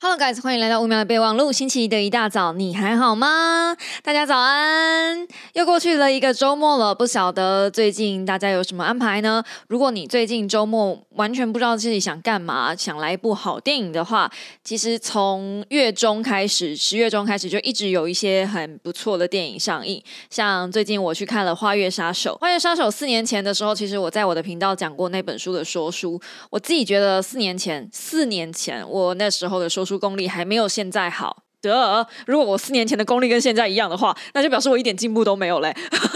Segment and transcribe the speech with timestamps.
[0.00, 1.50] Hello guys，欢迎来到五秒的备忘录。
[1.50, 3.76] 星期一的一大早，你还好吗？
[4.04, 5.26] 大家早安！
[5.54, 9.42] 又过去了一个周末了，不晓得最近大家有什么安排呢？
[9.66, 14.30] 如果你最近周末完全不知道自己想干嘛，想来一部好电影的话，
[14.62, 20.00] 其实从月中开始，十月中开始就一直有一些很不错的电影上映。
[20.30, 26.20] 像最近我去看了《花月杀手》，《花月杀手》四年前的时候，其实我在我的频道讲过那本书的说书。
[26.50, 29.87] 我自己觉得四年前，四年前我那时候的说。
[29.88, 32.06] 出功力还没有现在好得。
[32.26, 35.74] 如果我四年前的功力跟现在一样的话，那就表示我一点进步都没有嘞。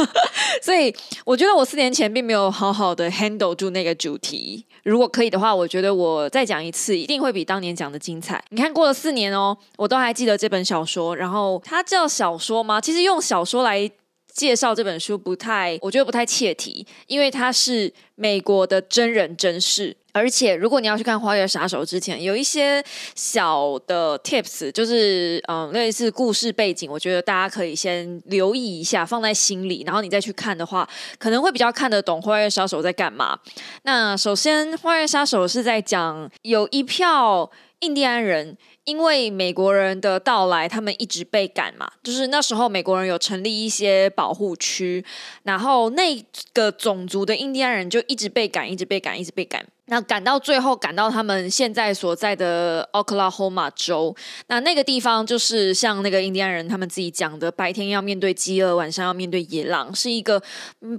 [0.60, 4.64] 所以我觉得我四年前并没有好好的 handle 住那个主题。
[4.84, 8.42] 如果可以的话，我觉得我再讲一次，一定会比当年讲的精彩。
[8.50, 11.16] 你看过了四年哦，我都还记得这本小说。
[11.16, 12.80] 然后它叫小说吗？
[12.80, 13.90] 其实用小说来
[14.32, 19.96] 介绍这本书不太，我觉得不太切题，因为它是美国的真人真事。
[20.12, 22.82] 而且，如果你要去看《花月杀手》之前，有一些
[23.14, 33.38] 小的 tips，就是嗯，类似故事背景，我觉得大家可以先留意一下，放在心里，然后你再去看的话，可能会比较看得懂《花月杀手》在干嘛。
[33.82, 38.56] 那首先，《花月杀手》是在讲有一票印第安人。
[38.84, 45.04] 因为美国人的到来，他们一直被赶嘛，就是那时候美国人有成立一些保护区，
[45.44, 46.20] 然后那
[46.52, 49.64] 个种族的印第安人就一直被赶，一直被赶，一直被赶。
[49.86, 54.14] 那赶到最后，赶到他们现在所在的奥克拉荷马州，
[54.46, 60.40] 那那个地方就是像那个印第安人他们自己讲的，白天要面对饥饿，晚上要面对野狼，是一个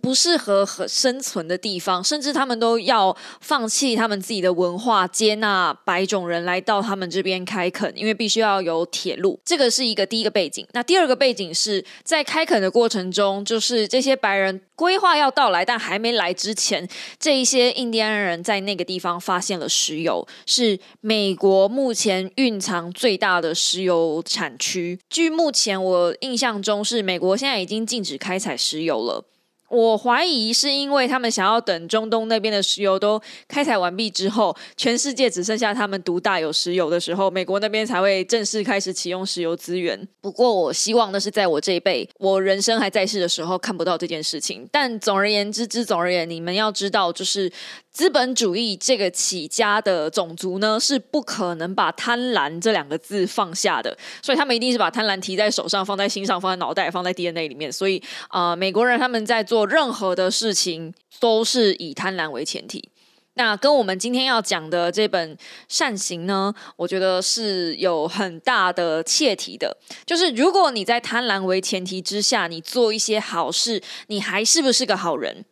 [0.01, 9.39] 不适合和生存的地方，甚至他们都要放弃他们自己的文化，接纳白种人来到他们这边开垦，因为必须要有铁路。
[9.45, 10.67] 这个是一个第一个背景。
[10.73, 16.85] 那第二个背景是在开垦的过程中，就是这些白人规划要到来，但还没来之前，
[17.17, 18.72] 这一些印第安人在那。
[18.73, 24.99] 那个地方发现了石油，是美国目前蕴藏最大的石油产区。
[25.11, 29.25] 据目前我印象中，是美国现在已经禁止开采石油了。
[29.69, 40.07] 我怀疑是因为他们想要等中东那边的石油都开采完毕之后，全世界只剩下他们独大有石油的时候，美国那边才会正式开始启用石油资源。
[40.21, 44.67] 不过，我希望那是在我这一辈，我人生还在世的时候看不到这件事情。
[44.71, 47.51] 但总而言之，之总而言，你们要知道，就是
[47.93, 57.71] 资本主义这个起家的种族呢，是不可能把贪婪这两个字放下的，所以他们一定是把贪婪提在手上，放在心上，放在脑袋，放在 DNA 里面。
[57.71, 59.63] 所以啊，美国人他们在做。
[59.73, 62.89] 任何的事情都是以贪婪为前提。
[63.35, 65.35] 那跟我们今天要讲的这本
[65.67, 69.75] 善行呢，我觉得是有很大的切题的。
[70.05, 75.43] 就是如果你在贪婪为前提之下，你做一些好事，你还是不是个好人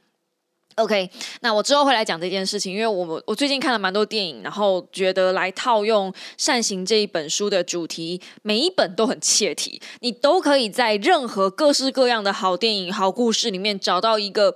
[0.76, 1.10] ？OK，
[1.42, 14.56] 那我之后会来讲这件事情，因为我我最近看了蛮多电影，然后觉得来套用《善行》这一本书的主题，每一本都很切题，你都可以在任何各式各样的好电影、好故事里面找到一个，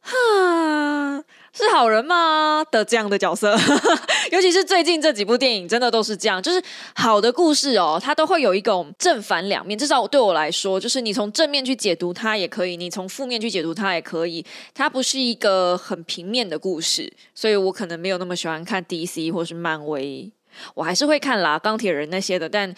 [0.00, 1.24] 哈。
[1.56, 3.56] 是好人吗的这样的角色，
[4.32, 6.42] 尤其是最近这几部电影，真的都是这样。
[6.42, 6.60] 就是
[6.96, 9.78] 好的故事哦，它都会有一种正反两面。
[9.78, 14.44] 至少对我来说，就是你从正面去解读它也可以，你从负面去解读它也可以。
[14.74, 20.28] 它不是一个很平面的故事，所以我可能没有那么喜欢看 DC 或是漫威，
[20.74, 22.74] 我还是会看啦钢铁人那些的，但。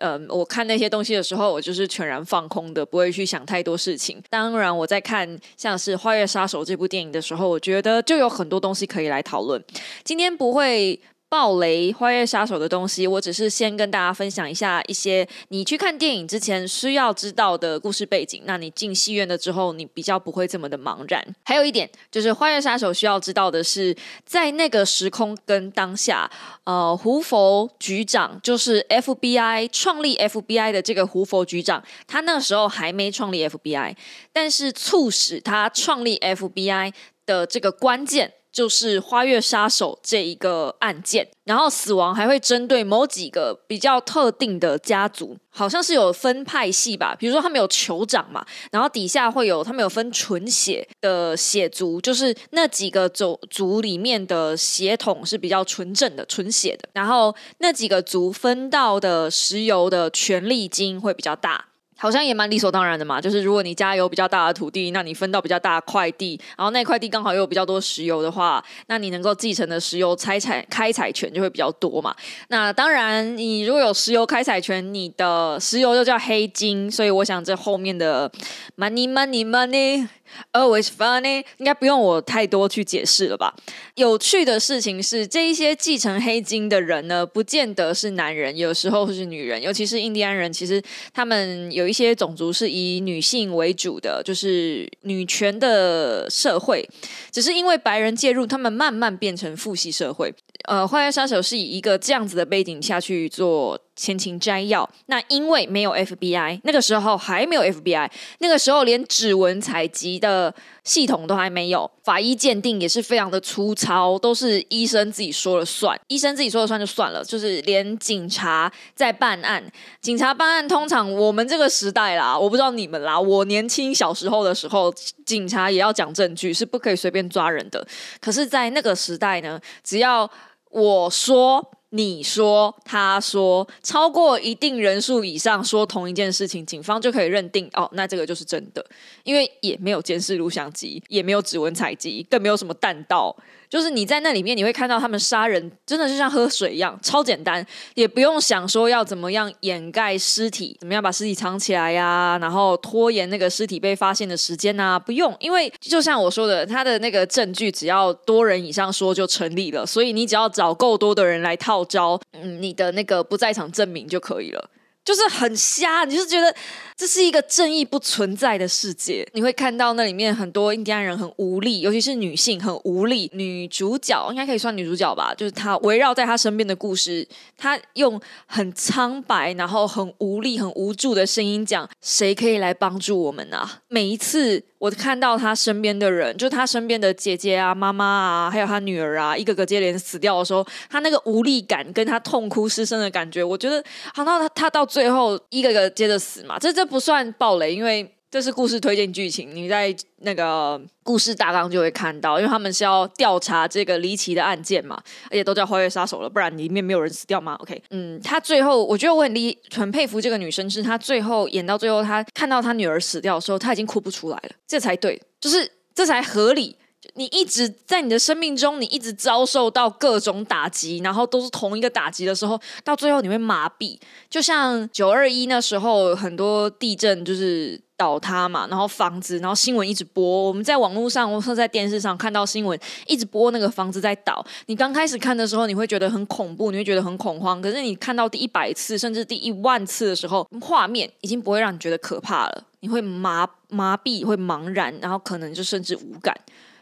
[0.00, 4.22] 嗯，我看那些东西的时候，我就是全然放空的，不会去想太多事情。
[4.30, 9.62] 当然，我在看像是《花月杀手》这部电影的时候，我觉得就有很多东西可以来讨论。
[10.04, 11.00] 今天不会。
[11.30, 18.42] 暴雷《花月杀手》的东西，我只是先跟大家分享一下一些你去看电影之前需要知道的故事背景。
[18.46, 21.22] 那你进戏院了之后，你比较不会这么的茫然。
[21.44, 23.94] 还有一点就是，《花月杀手》需要知道的是，
[24.24, 26.30] 在那个时空跟当下，
[26.64, 33.94] 呃，胡佛局长就是 FBI 创立 FBI 的这个胡佛局长，他那时候还没创立 FBI，
[34.32, 36.94] 但是促使他创立 FBI
[37.26, 38.32] 的这个关键。
[38.52, 47.14] 就是花月杀手这一个案件，然后死亡还会针对某几个比较特定的家族，好像是有分派系吧。
[47.18, 56.88] 比如说他们有酋长嘛，然后底下会有他们有分纯血的血族，就是那几个族族里面的血统是比较纯正的、纯血的。
[56.94, 61.66] 然后那几个族分到的石油的权利金会比较大。
[61.98, 72.14] 好像也蛮理所当然的嘛，就是如果你家有比较大的土地，那你分到比较大的块地，然后那块地刚好又有比较多石油的话，那你能够继承的石油开采开采权就会比较多嘛。
[72.48, 78.30] 那当然，你如果有石油开采权，你的石油又叫黑金，所以我想这后面的
[78.76, 80.06] money money money
[80.52, 83.54] Always funny，应该不用我太多去解释了吧？
[83.94, 90.82] 有趣的事情是，这一些继承黑金的人呢，不见得是男人，有时候是女人，尤其是印第安人，其实
[91.12, 96.88] 他们有一些种族是以女性为主的，就是女权的社会。
[97.30, 100.34] 只是因为白人介入，他们慢慢变成父系社会。
[100.64, 104.88] 呃，《花月杀手》是以一个这样子的背景下去做前情摘要。
[105.06, 108.08] 那因为没有 FBI，那个时候还没有 FBI，
[108.38, 110.54] 那个时候连指纹采集的
[110.84, 115.98] 系统都还没有，法医鉴定也是非常的粗糙，都是医生自己说了算。
[116.06, 119.62] 医生自己说了算就算了，就是连警察在办案，
[120.00, 124.94] 警察办案通常我们这个时代啦，我不知道你们啦，我年轻小时候的时候，
[125.26, 127.86] 警察也要讲证据，是不可以随便抓人的。
[128.20, 130.30] 可是，在那个时代呢，只要
[130.70, 138.84] 我说、你说、他说，超过一定人数以上说同一件事情，警方就可以认定哦，那这个就是真的，
[139.24, 143.34] 因为也没有监视录像机，也没有指纹采集，更没有什么弹道。
[143.68, 164.70] 就是你在那里面，你会看到他们杀人真的是像喝水一样，超简单，也不用想说要怎么样掩盖尸体，怎么样把尸体藏起来呀，然后拖延那个尸体被发现的时间呐，不用，因为就像我说的，他的那个证据只要多人以上说就成立了，所以你只要找够多的人来套招，嗯，你的那个不在场证明就可以了。
[165.04, 166.54] 就是很瞎，你就是觉得
[166.98, 169.24] 这是一个正义不存在的世界。
[169.32, 173.30] 你会看到那里面很多印第安人很无力，尤其是女性很无力。
[173.34, 177.24] 女主角应该可以算女主角吧，就是她围绕在她身边的故事，
[177.56, 193.80] 她用很苍白，然后很无力、很无助的声音讲：“谁可以来帮助我们啊？”每一次我看到她身边的人，就她身边的姐姐啊、妈妈啊，还有她女儿啊，一个个接连死掉的时候，她那个无力感跟她痛哭失声的感觉，我觉得
[194.12, 216.76] 好到她她到最后一个个接着死嘛，这这不算暴雷，因为这是故事推荐剧情，你在那个故事大纲就会看到，因为他们是要调查这个离奇的案件嘛，而且都叫花月杀手了，不然里面没有人死掉吗？OK，嗯，他最后我觉得我很厉很佩服这个女生，是她最后演到最后，她看到她女儿死掉的时候，她已经哭不出来了，这才对，就是这才合理。
[217.18, 223.98] 你一直在你的生命中，你一直遭受到各种打击，然后都是同一个打击的时候，到最后你会麻痹。
[224.30, 230.44] 就像九二一那时候，很多地震就是倒塌嘛，然后房子，然后新闻一直播。
[230.44, 232.78] 我们在网络上或在电视上看到新闻，
[233.08, 234.46] 一直播那个房子在倒。
[234.66, 237.60] 你刚开始看的时候，你会觉得很恐怖，你会觉得很恐慌。
[237.60, 246.32] 可是你看到第一百次，甚至第一万次的时候，画面已经不会让你觉得可怕了，你会麻麻痹，会茫然，然后可能就甚至无感。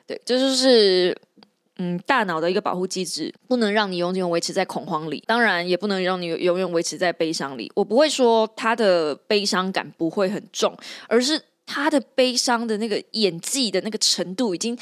[0.06, 1.17] 对，这就是
[1.79, 7.70] 嗯大脑的一个保护机制，不能让你永远维持在恐慌里，当然也不能让你永远维持在悲伤里。
[7.75, 10.76] 我不会说他的悲伤感不会很重，
[11.08, 14.79] 而是他的悲伤的那个演技的那个程度已经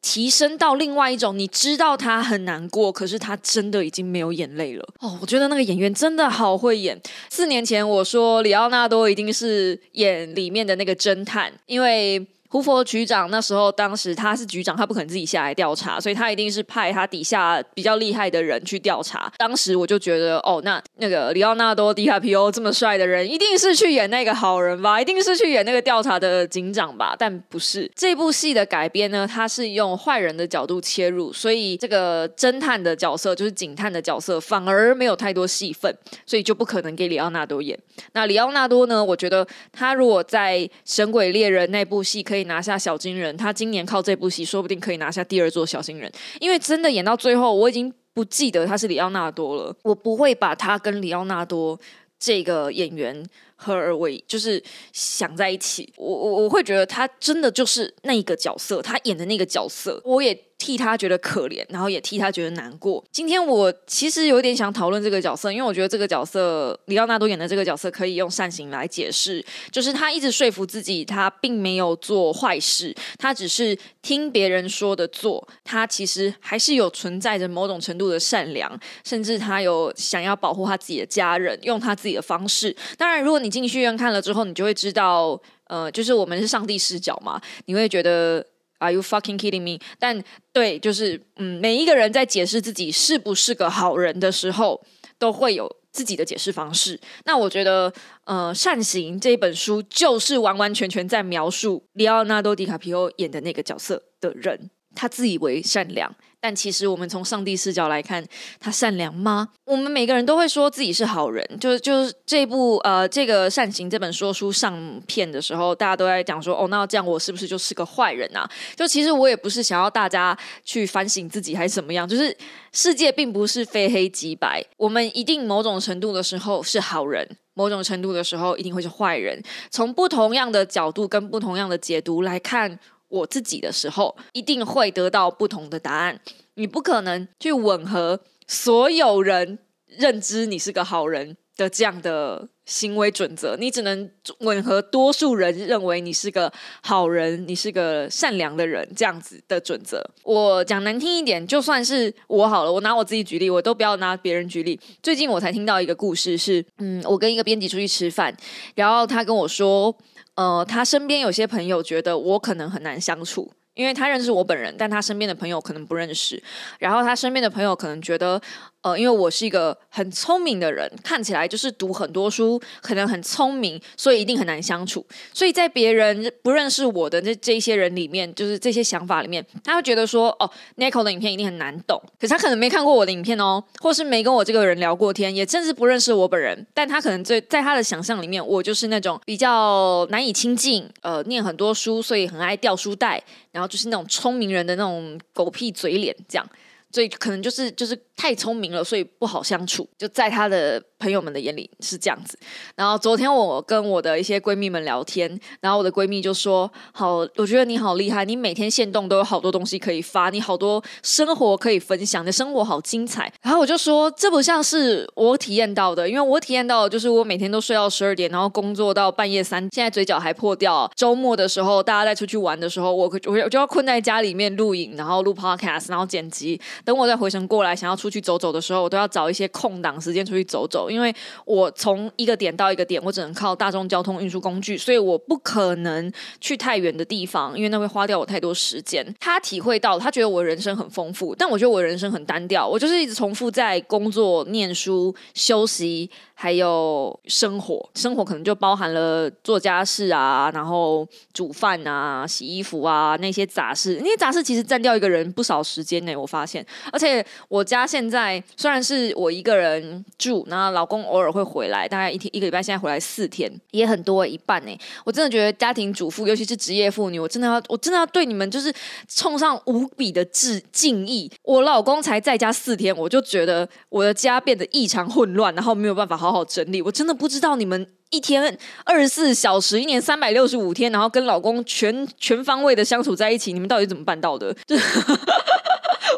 [0.00, 1.36] 提升到另外一种。
[1.36, 4.88] 你知道他很难过，可是他真的已经没有眼泪了。
[5.00, 6.98] 哦，我觉得那个演员真的好会演。
[7.28, 12.24] 四年前我说里奥纳多一定是演里面的那个侦探，因为。
[12.50, 19.30] 胡佛局长那时候，当时他是局长，他不可能自己下来调查，所以他一定是派他底下比较厉害的人去调查。
[19.36, 24.98] 当时我就觉得，哦，那那个里奥纳多·迪卡皮欧这么帅的人，一定是去演那个好人吧？
[24.98, 27.14] 一定是去演那个调查的警长吧？
[27.18, 27.90] 但不是。
[27.94, 35.94] 这部戏的改编呢，他是用坏人的角度切入，所以这个侦探的角色，就是警探的角色，反而没有太多戏份，
[36.24, 37.78] 所以就不可能给里奥纳多演。
[38.12, 39.04] 那里奥纳多呢？
[39.04, 40.56] 我觉得他如果在
[40.86, 42.37] 《神鬼猎人》那部戏可以。
[42.38, 46.08] 可以拿下小金人，他今年靠这部戏，说不定可以拿下第二座小金人。
[46.38, 49.74] 因为真的演到最后，我已经不记得他是里奥纳多了。
[49.82, 51.76] 我不会把他跟里奥纳多
[52.16, 53.26] 这个演员
[53.58, 54.62] 合而为，就是
[54.94, 55.92] 想在一起。
[55.96, 60.38] 我我我会觉得他真的就是那一个角色，他演的那个角色，我也。
[60.58, 63.02] 替他觉得可怜，然后也替他觉得难过。
[63.12, 75.46] 今天我其实有点想讨论这个角色，因为我觉得这个角色里奥纳多演的这个角色可以用善行来解释，就是他一直说服自己，他并没有做坏事，他只是听别人说的做。
[75.62, 82.76] 他其实还是有存在着某种程度的善良，甚至他有想要保护他自己的家人，用他自己的方式。
[82.96, 88.44] 当然，如果你你进去院看了之后，你就会知道，呃，就是我们是上帝视角嘛，你会觉得。
[88.80, 89.84] Are you fucking kidding me？
[89.98, 94.80] 但对，就是嗯，每一个人在解释自己是不是个好人的时候，
[95.18, 97.00] 都会有自己的解释方式。
[97.24, 104.70] 那我觉得，呃，《善行》这一本书就是完完全全在描述里奥纳多·迪卡皮欧演的那个角色的人。
[104.98, 106.12] 他自以为善良。
[106.40, 108.24] 但其实我们从上帝视角来看，
[108.60, 109.48] 他善良吗？
[109.64, 118.48] 我们每个人都会说自己是好人，就就是这部呃这个善行这本说书上片的时候，大家都在讲说，哦，那这样我是不是就是个坏人啊？
[118.76, 122.34] 就其实我也不是想要大家去反省自己还是怎么样，就是
[122.72, 129.42] 世界并不是非黑即白，我们一定某种程度的时候是好人，某种程度的时候一定会是坏人。
[129.70, 132.78] 从不同样的角度跟不同样的解读来看。
[133.08, 136.20] 我自己的时候，一定会得到不同的答案。
[136.54, 144.10] 你不可能去吻合所有人认知你是个好人的这样的行为准则，你只能
[144.40, 150.04] 吻合多数人认为你是个好人，你是个善良的人这样子的准则。
[150.24, 154.78] 我讲难听一点，就算是我好了，我拿我自己举例，我都不要拿别人举例。
[155.02, 158.36] 最近我才听到一个故事，是嗯，我跟一个编辑出去吃饭，
[158.74, 159.96] 然后他跟我说。
[160.38, 166.42] 呃，他身边有些朋友觉得我可能很难相处，因为他认识我本人，但他身边的朋友可能不认识。
[166.80, 168.42] 然后他身边的朋友可能觉得。
[168.80, 175.04] 呃，因为我是一个很聪明的人，看起来就是读很多书，可能很聪明，所以一定很难相处。
[175.34, 182.00] 所以在别人不认识我的这这些人里面，就是这些想法里面，他会觉得说，哦，Nico 的影片一定很难懂。
[182.20, 186.64] 可是他可能没看过我的影片哦，或是没跟我这个人聊过天，也甚至不认识我本人。
[186.72, 193.20] 但他可能在在他的想象里面，我就是那种比较难以亲近，呃，念很多书，所以很爱掉书袋，
[193.50, 196.50] 然后就是那种聪明人的那种狗屁嘴脸这样。
[196.90, 199.86] 所以可能就是就是太聪明了，所以不好相处。
[199.98, 202.38] 就在他的朋友们的眼里是这样子。
[202.74, 220.90] 然后昨天我跟我的一些闺蜜们聊天，然后我的闺蜜就说：“好，我觉得你好厉害，你每天现动都有好多东西可以发，你好多生活可以分享，你的生活好精彩。”然后我就说：“这不像是我体验到的，因为我体验到的就是我每天都睡到十二点，然后工作到半夜三，现在嘴角还破掉。
[220.96, 231.14] 周末的时候，大家在出去玩的时候，我我我就要困在家里面录影，然后录 podcast，然后剪辑。”等我再回神过来，想要出去走走的时候，我都要找一些空档时间出去走走，因为
[231.44, 239.14] 我从一个点到一个点，我只能靠大众交通运输工具，所以我不可能去太远的地方，因为那会花掉我太多时间。
[239.20, 246.10] 他体会到，他觉得我人生很丰富，但我觉得我人生很单调，我就是一直重复在工作、念书、休息。
[246.40, 251.04] 还有生活，生活可能就包含了做家事啊，然后
[251.34, 253.98] 煮饭啊、洗衣服啊那些杂事。
[254.00, 256.14] 那些杂事其实占掉一个人不少时间呢。
[256.14, 264.78] 我发现，而且我家现在虽然是我一个人住，然后老公偶尔会回来，大概一天一个礼拜，现在回来四天，也很多一半呢。
[265.04, 268.72] 我真的觉得家庭主妇，尤其是职业妇女，我真的要，我真的要对你们就是
[269.08, 271.28] 冲上无比的致敬意。
[271.42, 276.28] 我老公才在家四天，我就觉得我的家变得异常混乱，然后没有办法好。
[276.28, 284.54] 好整理，我真的不知道你们一天二十四小时，一年三百六十五天，然后跟老公全全方位的相处在一起，你们到底怎么办到的？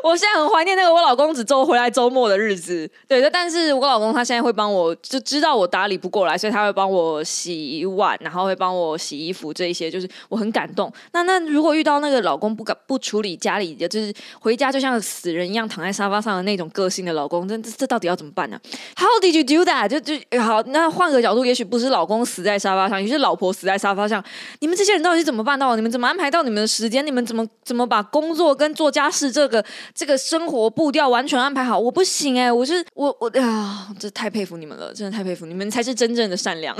[0.03, 3.31] 我现在很怀念那个我老公只周回来周末的日子，对。
[3.31, 10.93] 但是我老公他现在会帮我，就知道我打理不过来，所以他会帮我洗碗，然后会帮我洗衣服，这一些就是我很感动。
[11.13, 18.59] 那那如果遇到那个老公不敢不处理家里的，就是回家就像死人一样躺在沙发上的那种个性的老公，这这这到底要怎么办呢
[18.97, 19.89] ？How did you do that？
[19.89, 24.25] 就就好，那换个角度，也许不是老公死在沙发上，也是老婆死在沙发上。
[24.61, 25.77] 你们这些人到底是怎么办到？
[25.77, 27.07] 你们怎么安排到你们的时间？
[27.07, 29.65] 你们怎么怎么把工作跟做家事这个？
[29.95, 36.77] 这个生活步调完全安排好，我不行哎，我是我我啊，这太佩服你们了，真的太佩服你们，才是真正的善良。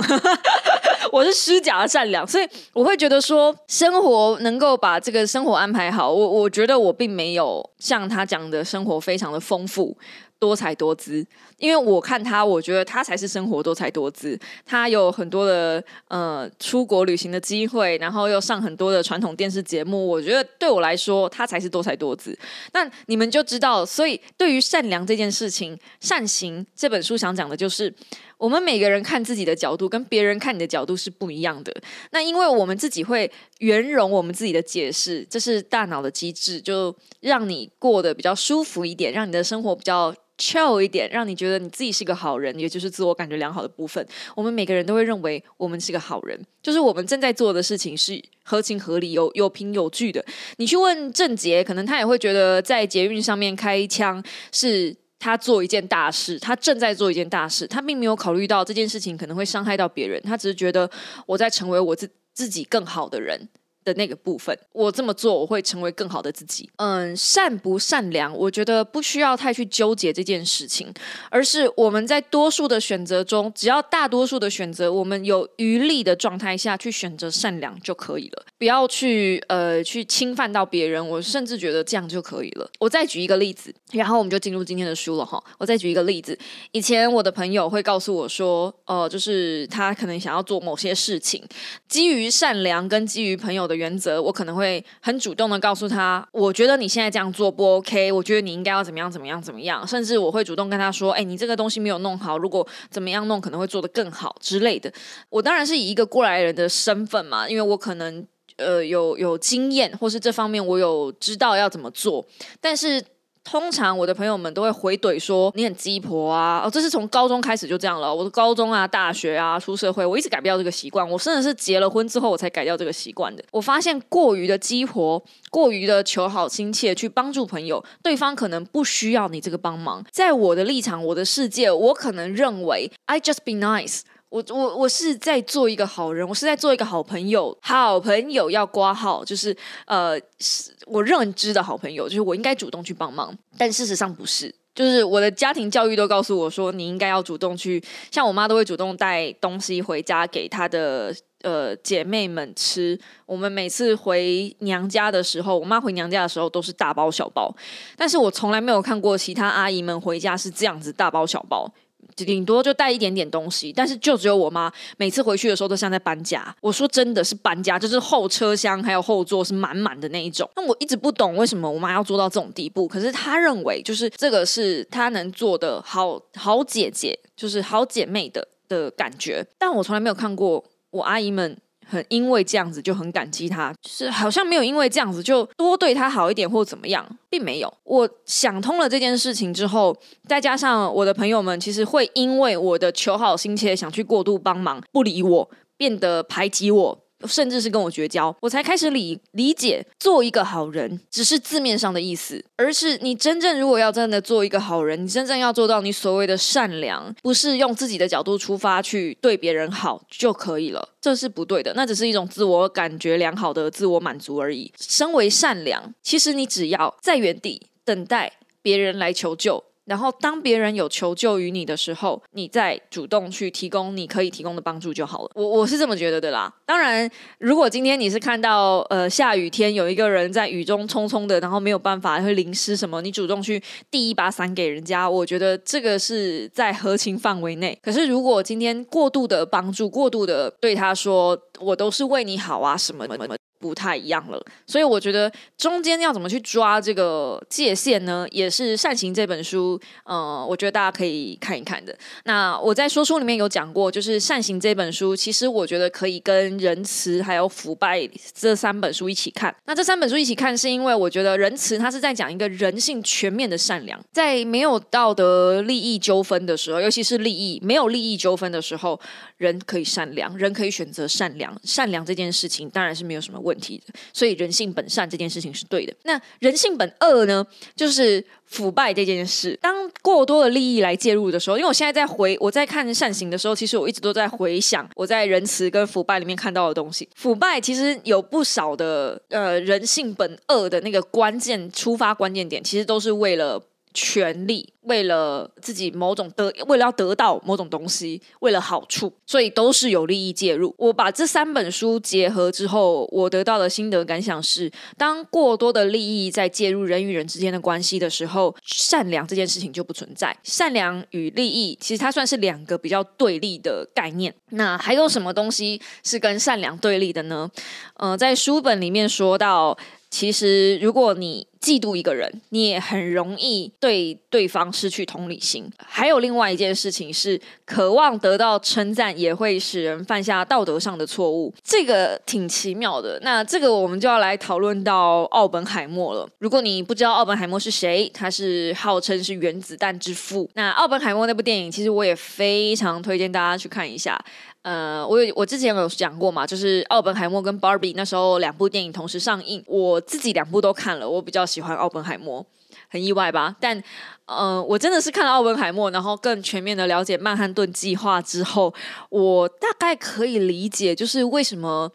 [1.11, 9.97] 我是虚假的善良，所以我会觉得说，生活能够把这个生活安排好，我我觉得我并没有像他讲的生活非常的丰富。
[10.39, 11.23] 多才多姿，
[11.61, 14.37] 因为我看他，我觉得他才是生活多才多姿。
[14.65, 20.07] 他有很多的呃出国旅行的机会，然后又上很多的传统电视节目。
[20.07, 22.35] 我觉得对我来说，他才是多才多姿。
[22.73, 27.93] 那你们就知道，所以对于善良这件事情，善行这本书想讲的就是，
[28.39, 31.71] 我们每个人看自己的角度跟别人看你的角度是不一样的。
[32.09, 40.11] 那因为我们自己会圆融我们自己的解释，这是大脑的机制，就让你过得比较舒服一点，让你的生活比较。
[40.37, 44.05] chill 一点，让你觉你自己是个好人，也就是自我感觉良好的部分。
[44.35, 50.23] 我们每个人都会认为我们是个好人，就是我们正在做的事情是合情合理、有有凭有据的。
[50.57, 60.89] 你去问郑杰，可能他也会觉得在捷运上面开枪是他做一件大事，他正在做一件大事，他并没有考虑到这件事情可能会伤害到别人，他只是觉得
[61.25, 63.49] 我在成为我自自己更好的人。
[63.83, 66.69] 的那个部分，我这么做我会成为更好的自己。
[66.77, 70.93] 嗯，善不善良，我觉得不需要太去纠结这件事情，
[71.29, 81.01] 而是我们在多数的选择中，只要大多数的选择我们有余力的状态下去选择善良就可以了，不要去呃去侵犯到别人。
[81.09, 82.69] 我甚至觉得这样就可以了。
[82.79, 85.43] 我再举一个例子，然后我们就进入今天的书了哈。
[85.57, 86.37] 我再举一个例子，
[86.71, 91.43] 以前我的朋友会告诉我说，呃，就是他可能想要做某些事情，
[91.87, 93.70] 基于善良跟基于朋友。
[93.71, 104.91] 的原则，我可能会很主动的告诉他，我觉得你现在这样做不 OK，我觉得你应该要怎么样怎么样怎么样，甚至我会主动跟他说，哎，你这个东西没有弄好，如果怎么样弄可能会做得更好之类的。
[105.29, 112.25] 我当然是以一个过来人的身份嘛，因为我可能呃有有经验，或是这方面我有知道要怎么做，
[112.59, 113.03] 但是。
[113.43, 116.61] 通常我的朋友们都会回怼说你很鸡婆啊！
[116.63, 118.13] 哦，这是从高中开始就这样了。
[118.13, 121.09] 我的高中啊、大学啊、出社会，我一直改不掉这个习惯。
[121.09, 123.43] 我真的是结了婚之后我才改掉这个习惯的。
[123.51, 130.05] 我发现过于的鸡婆、过于的求好心切去帮助朋友，对方可能不需要你这个帮忙。
[130.11, 134.01] 在我的立场、我的世界，我可能认为 I just be nice。
[134.31, 137.55] 我我我是在做一个好人，我是在做一个好朋友。
[137.61, 143.37] 好朋友要挂号，就是呃，是我认知的好朋友，就是我应该主动去帮忙。
[143.57, 147.83] 但事实上不是，就是我的家庭教育都告诉我说，你应该要主动去。
[148.09, 152.97] 像我妈都会主动带东西回家给她的呃姐妹们吃。
[153.25, 157.53] 我们每次回娘家的时候，我妈回娘家的时候都是大包小包，
[157.97, 161.69] 但是我从来没有看过其他阿姨们回家是这样子大包小包。
[162.15, 166.55] 顶多就带一点点东西，但是就只有我妈每次回去的时候都像在搬家。
[166.61, 170.49] 我说真的是搬家，就是后车厢还有后座是满满的那一种。
[170.55, 179.45] 那我一直不懂为什么我妈要做到这种地步，可是她认为就是这个是她能做的好好姐姐，就是好姐妹的的感觉。
[179.57, 181.57] 但我从来没有看过我阿姨们。
[181.91, 187.71] 很因为这样子就很感激他，就是好像没有因为这样子就多对他好一点或怎么样，并没有。
[187.83, 189.93] 我想通了这件事情之后，
[190.25, 196.99] 再加上我的朋友们其实会因为我的求好心切想去过度帮忙，不理我，变得排挤我。
[197.27, 214.71] 甚至是跟我绝交，我才开始理理解做一个好人只是字面上的意思，而是你真正如果要真的做一个好人，你真正要做到你所谓的善良，不是用自己的角度出发去对别人好就可以了，这是不对的，那只是一种自我感觉良好的自我满足而已。
[214.79, 219.63] 身为善良，其实你只要在原地等待别人来求救。
[219.85, 225.31] 然后，当别人有求救于你的时候，你再主动去提供你可以提供的帮助就好了。
[225.35, 226.53] 我我是这么觉得的啦。
[226.65, 237.77] 当然，如果今天你是看到呃下雨天有一个人在雨中匆匆的，然后没有办法会淋湿什么，你主动去递一把伞给人家，我觉得这个是在合情范围内。
[237.81, 243.35] 可是，如果今天过度的帮助，过度的对他说我都是为你好啊什么什么。
[243.61, 248.25] 不太一样了，所以我觉得中间要怎么去抓这个界限呢？
[248.31, 251.95] 也是《善行》这本书，呃，我觉得大家可以看一看的。
[252.23, 257.99] 那我在说书里面有讲过，就是《善行》这本书，其实我觉得可以跟《仁慈》还有《腐败》
[258.33, 259.55] 这三本书一起看。
[259.65, 268.99] 那这三本书一起看，是因为我觉得《仁慈》它是在讲一个人性全面的善良，在没有道德利益纠纷的时候，尤其是利益没有利益纠纷的时候，
[269.37, 271.55] 人可以善良，人可以选择善良。
[271.63, 273.50] 善良这件事情当然是没有什么问。
[273.51, 275.93] 问题的，所以人性本善这件事情是对的。
[276.03, 277.45] 那人性本恶呢？
[277.75, 279.57] 就是腐败这件事。
[279.61, 287.09] 当过多的利益来介入的时候，因为我现在在回我在看善行的时候，其实我一直都在回想我在仁慈跟腐败里面看到的东西。
[287.15, 293.61] 腐败其实有不少的呃人性本恶的那个关键出发关键点，其实都是为了。
[293.93, 300.73] 权力为了自己某种得，为了要得到某种东西，为了好处，所以都是有利益介入。
[300.77, 310.35] 我把这三本书结合之后，我得到的心得感想是：当过多的利益在介入人与人之间的关系的时候，善良这件事情就不存在。
[310.43, 314.33] 善良与利益，其实它算是两个比较对立的概念。
[314.49, 317.49] 那还有什么东西是跟善良对立的呢？
[317.97, 319.77] 呃，在书本里面说到。
[320.13, 325.69] 其实，如果你嫉妒一个人，你也很容易对对方失去同理心。
[325.77, 331.53] 还有另外一件事情是，渴望得到称赞也会使人犯下道德上的错误。
[331.63, 333.19] 这个挺奇妙的。
[333.21, 336.27] 那这个我们就要来讨论到奥本海默了。
[336.39, 340.49] 如果你不知道奥本海默是谁，他是号称是原子弹之父。
[340.55, 344.19] 那奥本海默那部电影，其实我也非常推荐大家去看一下。
[344.63, 352.45] 呃，我有我之前有讲过嘛，就是奥本海默跟 Barbie 那时候两部电影同时上映，我自己两部都看了，我比较喜欢奥本海默，
[352.89, 353.53] 很意外吧？
[353.59, 353.83] 但
[354.25, 358.73] 呃，我真的是看了奥本海默，然后更全面的了解曼哈顿计划之后，
[359.09, 361.91] 我大概可以理解，就是为什么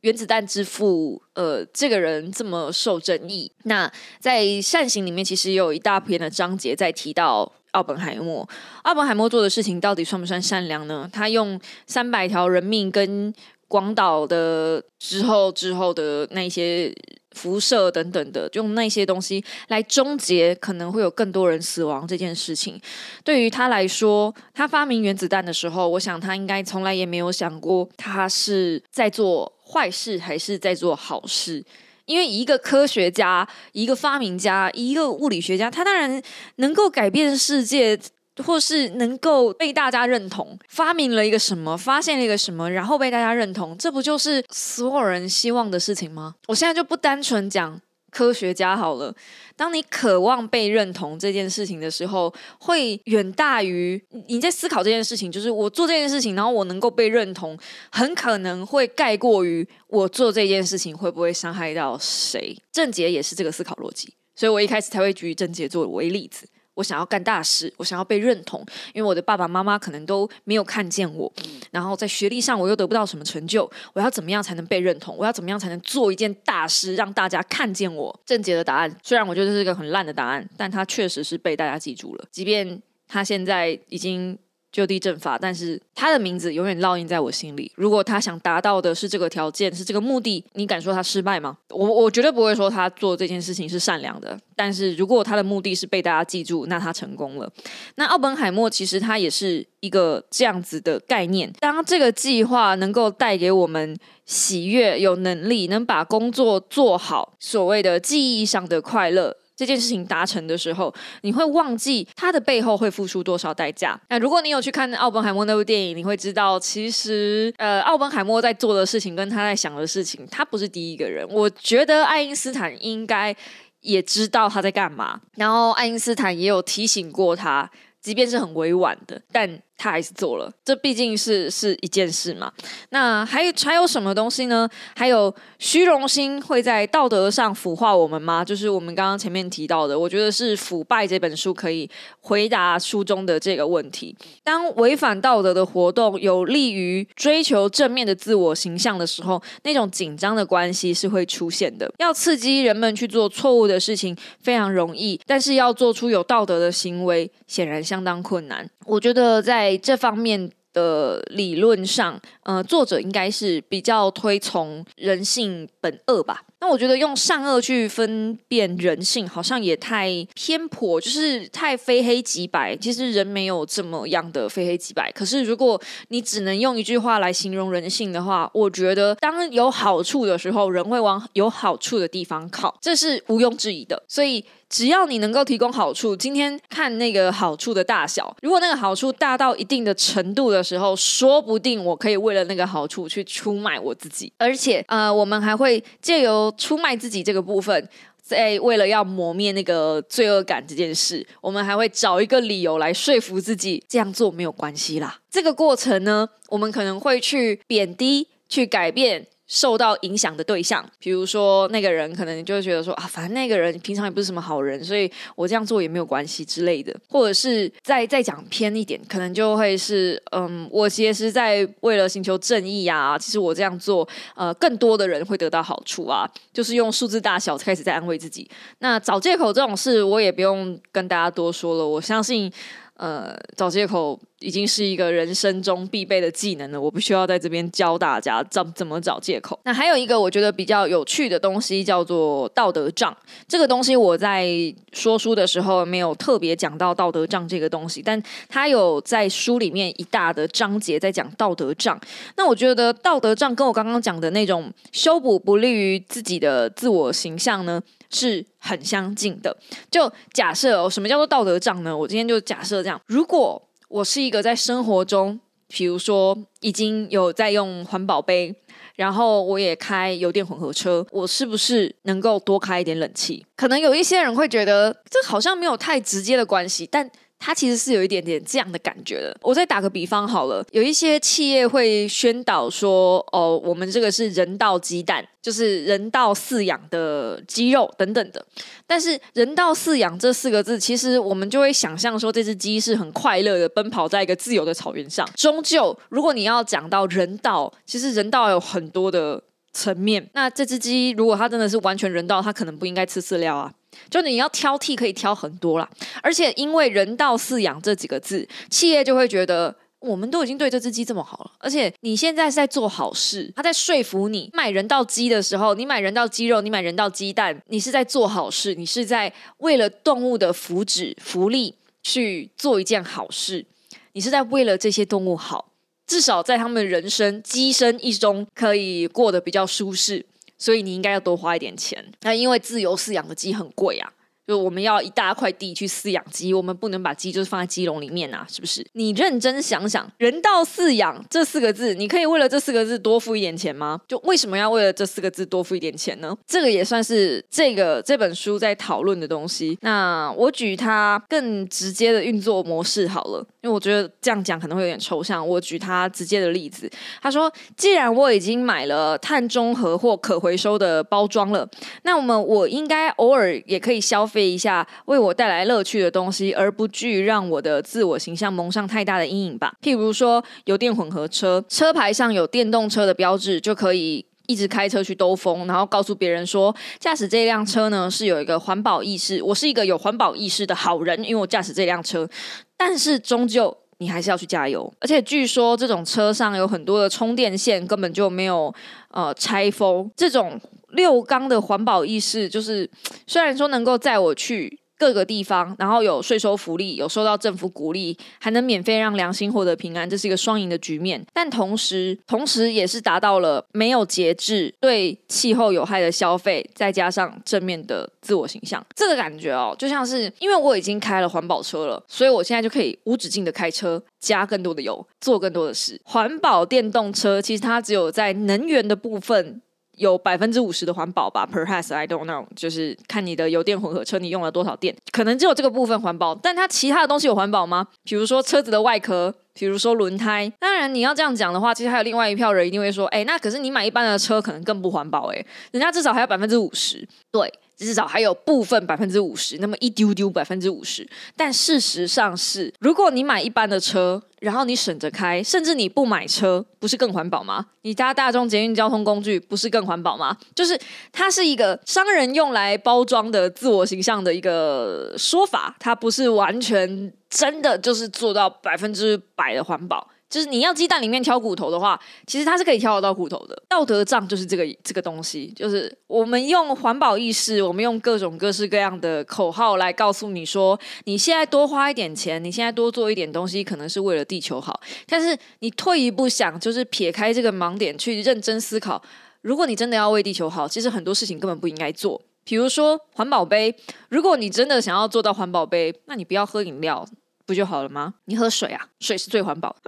[0.00, 3.52] 原子弹之父，呃，这个人这么受争议。
[3.64, 8.48] 那在善行里面，其实也有一大篇的章节在提到奥本海默。
[8.84, 11.08] 奥本海默做的事情到底算不算善良呢？
[11.12, 13.34] 他用三百条人命跟
[13.74, 16.94] 广岛的之后之后的那些。
[17.34, 22.80] 辐射等等的，用那些东西来终结可能会有更多人死亡这件事情。
[23.24, 31.64] 对于他来说，他发明原子弹的时候，我想他应该从来也没有想过他是在做坏事还是在做好事。
[32.06, 36.22] 因为一个科学家、一个发明家、一个物理学家，他当然
[36.56, 37.98] 能够改变世界。
[38.42, 46.34] 或是能够被大家认同，发明了一个什么，发现了一个什么，然后被大家认同，这不就是所有人希望的事情吗？
[46.48, 49.14] 我现在就不单纯讲科学家好了。
[49.56, 55.30] 当你渴望被认同这件事情的时候，会远大于你在思考这件事情。
[55.30, 57.56] 就是我做这件事情，然后我能够被认同，
[57.92, 62.56] 很可能会盖过于我做这件事情会不会伤害到谁。
[62.72, 66.48] 郑杰也是这个思考逻辑，所以我一开始才会举郑杰作为例子。
[66.74, 71.32] 我想要干大事，我想要被认同，因为我的爸爸妈妈可能都没有看见我，
[71.70, 75.16] 然后在学历上我又得不到什么成就，我要怎么样才能被认同？
[75.16, 78.20] 我要怎么样才能做一件大事，让大家看见我？
[78.26, 84.38] 正解的答案，虽然我觉得是一个很烂的答案，但他确实是被大家记住了，即便他现在已经。
[84.74, 87.70] 就地正法，但是他的名字永远烙印在我心里。
[87.76, 91.56] 如果他想达到的是这个条件，是这个目的，你敢说他失败吗？
[91.70, 94.36] 我我绝对不会说他做这件事情是善良的。
[94.56, 97.48] 但是如果他的目的是被大家记住，那他成功了。
[97.94, 101.52] 那奥本海默其实他也是一个这样子的概念。
[101.60, 109.36] 当这个计划能够带给我们喜悦、有能力能把工作做好，所谓的记忆上的快乐。
[109.56, 114.00] 这件事情达成的时候，你会忘记他的背后会付出多少代价。
[114.08, 121.26] 那如果你有去看奥本海默那部电影，你会知道，其实呃，奥本海默在做的事情跟他在想的事情，他不是第一个人。
[121.28, 123.34] 我觉得爱因斯坦应该
[123.80, 129.60] 也知道他在干嘛，然后爱因斯坦也有提醒过他，即便是很委婉的，但。
[129.84, 132.50] 他还是做了，这毕竟是是一件事嘛。
[132.88, 134.66] 那还有还有什么东西呢？
[134.96, 138.42] 还有虚荣心会在道德上腐化我们吗？
[138.42, 141.86] 就是我们刚刚前面提到的，我觉得是《腐败》这本书可以
[142.20, 144.16] 回答书中的这个问题。
[144.42, 151.92] 当违反道德的活动有利于追求正面的自我形象的时候，那种紧张的关系是会出现的。
[151.98, 158.66] 要刺激人们去做错误的事情非常容易，但是要做出有道德的行为显然相当困难。
[158.86, 166.42] 我觉得在这方面的理论上，呃，作者应该是比较推崇人性本恶吧。
[166.60, 172.74] 那我觉得用善恶去分辨人性，好像也太偏颇，就是太非黑即白。
[172.74, 175.12] 其实人没有这么样的非黑即白。
[175.12, 184.02] 可是如果你只能用一句话来形容人性的话，我觉得当有好处的时候，人会往有好处的地方靠，这是毋庸置疑的。
[184.08, 184.42] 所以
[184.74, 194.32] 只要你能够提供好处，今天看那个好处的大小，如果那个好处大到一定的程度的时候，说不定我可以为了那个好处去出卖我自己。
[194.36, 197.88] 而且呃，我们还会借由出卖自己这个部分，
[198.20, 205.20] 在为了要磨灭那个罪恶感这件事，我们还会找一个理由来说服自己这样做没有关系啦。
[205.30, 209.28] 这个过程呢，我们可能会去贬低、去改变。
[209.46, 216.94] 受到影响的对象，比如说那个人可能就会觉得说啊，反正那个人平常也不是什么好人，所以我这样做也没有关系之类的。
[217.08, 228.50] 或者是再再讲偏一点，可能就会是嗯，我其实在为了寻求正义啊，其实我这样做，呃，更多的人会得到好处啊，就是用数字大小开始在安慰自己。
[228.78, 232.50] 那找借口这种事，我也不用跟大家多说了，我相信。
[232.96, 239.58] 呃，找借口已经是一个人生中必备的技能了，我不需要在这边教大家怎怎么找借口。
[239.64, 243.16] 那还有一个我觉得比较有趣的东西叫做道德账，
[243.48, 244.46] 这个东西我在
[244.92, 251.98] 说书的时候没有特别讲到道德账这个东西，但它有在书里面一大的章节在讲道德账。
[252.36, 257.80] 那我觉得道德账跟我刚刚讲的那种修补不利于自己的自我形象呢。
[258.10, 259.56] 是很相近的。
[259.90, 261.96] 就假设哦，什么叫做道德账呢？
[261.96, 263.60] 我今天就假设这样：如果
[263.94, 268.52] 我是一个在生活中，比如说已经有在用环保杯，
[268.96, 273.46] 然后我也开油电混合车，我是不是能够多开一点冷气？
[273.54, 277.08] 可能有一些人会觉得这好像没有太直接的关系，但。
[277.38, 279.36] 它其实是有一点点这样的感觉的。
[279.42, 288.44] 我再打个比方好了，有一些企业会宣导说，哦，我们这个是人道鸡蛋，就是人道饲养的鸡肉等等的。
[288.86, 295.28] 但是“人道饲养”这四个字，其实我们就会想象说，这只鸡是很快乐的奔跑在一个自由的草原上。
[295.36, 299.42] 终究，如果你要讲到人道，其实人道有很多的。
[299.76, 300.24] 层面。
[300.34, 303.68] 那这只鸡如果它真的是完全人道，它可能不应该吃饲料啊。
[304.10, 305.88] 就你要挑剔，可以挑很多啦。
[306.22, 309.74] 而且因为人道饲养这几个字，企业就会觉得。
[310.00, 323.64] 我们都已经对这只鸡这么好了，而且你现在是在做好事，他在说服你买人道鸡的时候，你买人道鸡肉，你买人道鸡蛋，你是在做好事，你是在为了动物的福祉、福利去做一件好事，
[324.12, 325.70] 你是在为了这些动物好，
[326.06, 330.26] 至少在他们人生鸡生一中可以过得比较舒适，
[330.64, 332.02] 所以你应该要多花一点钱。
[332.22, 334.10] 那因为自由饲养的鸡很贵啊。
[334.46, 338.86] 就我们要一大块地去饲养鸡，我们不能把鸡就是放在鸡笼里面呐，是不是？
[338.92, 343.98] 你认真想想，“人道饲养”这四个字，你可以为了这四个字多付一点钱吗？
[344.06, 346.36] 就为什么要为了这四个字多付一点钱呢？
[346.46, 349.78] 这个也算是这个这本书在讨论的东西。
[349.80, 355.46] 那我举它更直接的运作模式好了，因为我觉得这样讲可能会有点抽象。
[355.46, 356.90] 我举他直接的例子，
[357.22, 361.66] 他说：“既然我已经买了碳中和或可回收的包装了，
[362.02, 369.72] 那我们我应该偶尔也可以消。”费一下为我带来乐趣的东西，而不至于让我的自我形象蒙上太大的阴影吧。
[369.80, 382.28] 譬如说，油电混合车，车牌上有电动车的标志，就可以一直开车去兜风，然后告诉别人说，驾驶这辆车呢是有一个环保意识，我是一个有环保意识的好人，因为我驾驶这辆车。
[382.76, 388.74] 但是终究你还是要去加油，而且据说这种车上有很多的充电线根本就没有
[389.10, 390.60] 呃拆封，这种。
[390.94, 392.88] 六缸的环保意识，就是
[393.26, 401.24] 虽然说能够载我去各个地方，然后有税收福利，有受到政府鼓励，还能免费让良心获得平安，这是一个双赢的局面。
[401.32, 408.84] 但同时，同时也是达到了没有节制、对气候有害的消费，再加上正面的自我形象。
[408.94, 416.00] 这个感觉哦，就像是因为我已经开了环保车了，所以我现在就可以无止境的开车，加更多的油，做更多的事。
[416.04, 419.60] 环保电动车其实它只有在能源的部分。
[419.96, 427.86] 有百分之五十的环保吧，perhaps I don't know，就是看你的油电混合车你用了多少电，可能只有这个部分环保，但它其他的东西有环保吗？
[428.04, 430.52] 比如说车子的外壳，比如说轮胎。
[430.58, 437.52] 当然你要这样讲的话，其实还有另外一票人一定会说，哎，那可是你买一般的车可能更不环保，哎，人家至少还有百分之五十，对。
[437.76, 441.08] 至少还有部分百分之五十，那么一丢丢百分之五十。
[441.36, 447.66] 但事实上是，如果你买一般的车，然后你省着开，甚至你不买车，不是更环保吗？
[447.82, 450.36] 你搭大众捷运交通工具，不是更环保吗？
[450.54, 450.78] 就是
[451.12, 460.08] 它是一个商人用来包装的自我形象的一个说法，它不是完全真的就是做到百分之百的环保。
[460.34, 463.62] 就是你要鸡蛋里面挑骨头的话，其实它是可以挑得到骨头的。
[463.68, 474.80] 道德账就是这个这个东西，就是我们用环保意识，我们用各种各式各样的口号来告诉你说，你现在多花一点钱，你现在多做一点东西，可能是为了地球好。
[475.06, 479.00] 但是你退一步想，就是撇开这个盲点去认真思考，
[479.40, 482.20] 如果你真的要为地球好，其实很多事情根本不应该做。
[482.42, 483.72] 比如说环保杯，
[484.08, 487.06] 如果你真的想要做到环保杯，那你不要喝饮料。
[487.46, 488.14] 不就好了吗？
[488.26, 489.74] 你喝水啊，水是最环保。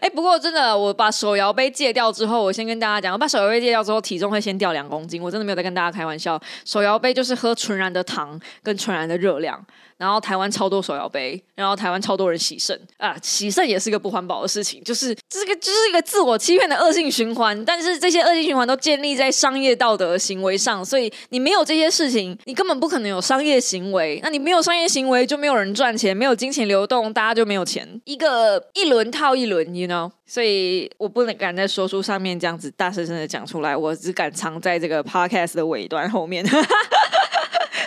[0.00, 5.20] 哎，不过真的，我把手摇杯戒掉之后，我先跟大家讲，我把手摇杯戒掉之后，体重会先掉两公斤。
[5.22, 6.40] 我真的没有在跟大家开玩笑。
[6.64, 9.64] 手摇杯就是喝纯然的糖跟纯然的热量。
[10.02, 17.64] 然后台湾超多手摇杯，然后台湾超多人洗肾啊，洗肾也是一个不环保的事情，就是这个就是一个自我欺骗的恶性循环。
[17.64, 24.18] 但是这些恶性循环都建立在商业道德行为上，所以你没有这些事情，你根本不可能有商业行为。
[24.24, 27.88] 那你没有商业行为，就没有人赚钱，没有金钱流动，大家就没有钱。
[28.04, 30.10] 一个一轮套一轮，you know。
[30.26, 36.42] 所以我不能敢在说书上面这样子大声声的讲出来，我只敢藏在这个 podcast 的尾端后面。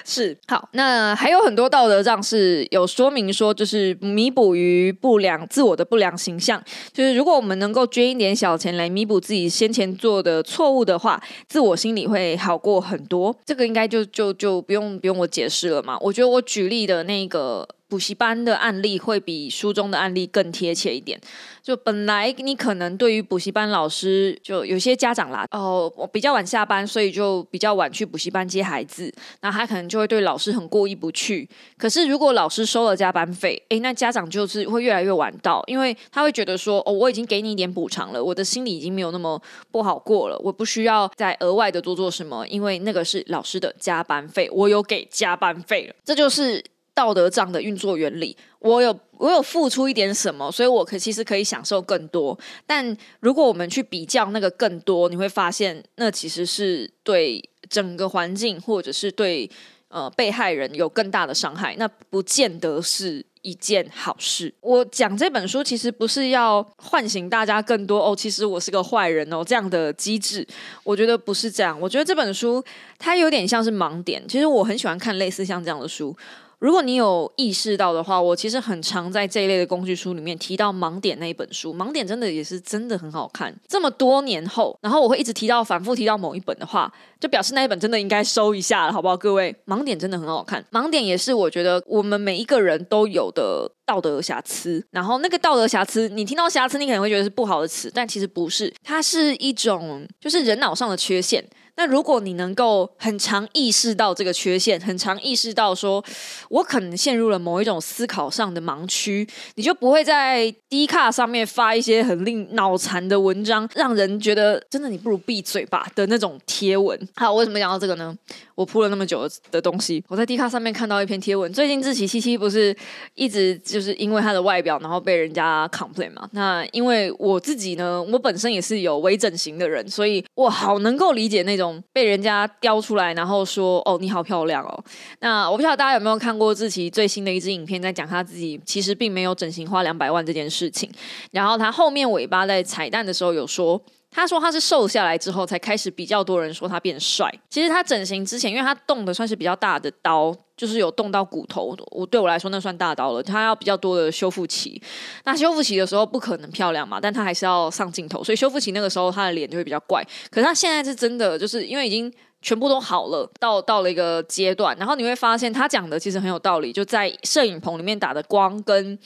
[0.08, 6.63] 是好，那还有很多道德账是有说明说，就是弥补于不良自我的不良形象。
[6.94, 13.36] 就是如果我们能够捐一点小钱来弥补自己先前做的错误的话，自我心里会好过很多。
[13.44, 15.98] 这个应该就就就不用不用我解释了嘛？
[16.00, 17.68] 我觉得我举例的那个。
[17.88, 21.19] 补习班的案例会比书中的案例更贴切一点。
[21.62, 31.48] 就本来你可能对于补习班老师，就有些家长啦，哦，我比较晚下班，所以就比较晚去补习班接孩子，那他可能就会对老师很过意不去。
[31.78, 46.63] 可是如果老师收了加班费，诶，那家长就是会越来越晚到，因为他会觉得说，哦，我已经给你一点补偿了，我的心里已经没有那么不好过了，我不需要再额外的多做什么，因为那个是老师的加班费，我有给加班费了，这就是。
[46.96, 52.36] 道德账的运作原理，我有我有付出一点什么，所以我可其实可以享受更多。
[52.66, 59.48] 但如果我们去比较那个更多，你会发现那其实是对整个环境或者是对
[59.90, 63.26] 呃被害人有更大的伤害，那不见得是。
[63.46, 64.52] 一件好事。
[64.60, 70.44] 我讲这本书其实不是要唤醒大家更多哦，其实我是个坏人哦这样的机制，
[70.84, 71.80] 我觉得不是这样。
[71.80, 72.66] 我觉得这本书
[72.98, 76.18] 它有点像是盲点，其实我很喜欢看类似像这样的书。
[76.60, 83.54] 如果你有意识到的话，我其实很常在这一类的工具书里面提到《盲点》那一本书，《盲点》真的也是真的很好看。
[83.68, 89.15] 这么多年后，然后我会一直提到、反复提到某一本的话，就表示那一本真的应该收一下了，好不好？
[89.18, 94.86] 各位，《盲点》真的很好看，《盲点》也是我觉得我们每一个人都有的道德瑕疵。
[94.91, 101.46] 然后那个道德瑕疵，你听到瑕疵，你可能会觉得是不好的词，但其实不是，它是一种就是人脑上的缺陷。
[101.78, 106.04] 那如果你能够很常意识到这个缺陷，很常意识到说，
[106.50, 116.98] 我可能陷入了某一种思考上的盲区，你就不会在低卡上面发一些很令脑残的文章，让人觉得真的你不如闭嘴吧的那种贴文。
[117.16, 118.18] 好，为什么讲到这个呢？
[118.56, 122.76] 我铺了那么久的东西，我在低卡上面看到一篇贴文，最近志奇七七不是
[123.13, 126.28] 一直就是因为他的外表，然后被人家 complain 嘛？
[126.32, 131.76] 那因为我自己呢，我本身也是有微整形的人，所以我好能够理解那种。
[131.91, 134.84] 被人家雕出来，然后说：“哦，你好漂亮哦。”
[135.22, 140.89] 那我不知道大家有没有看过志奇最新的一支影片，在讲他自己其实并没有整形花两百万这件事情。
[141.32, 143.82] 然后他后面尾巴在彩蛋的时候有说。
[144.15, 147.30] 他说他是瘦下来之后才开始比较多人说他变帅。
[147.49, 151.75] 其实他整形之前，因为他动的算是比较大的刀，就是有动到骨头。
[151.91, 153.21] 我对我来说那算大刀了。
[153.21, 154.82] 他要比较多的修复期。
[155.25, 160.01] 那修复期的时候不可能漂亮嘛，但他还是要上镜头，所以修复期那个时候他的脸就会比较怪。
[160.32, 162.10] 可是他现在是真的，就是因为已经
[162.46, 168.98] 全部都好了，到到了一个阶段，然后你会发现他讲的其实很有道理，就在摄影棚里面打的光跟。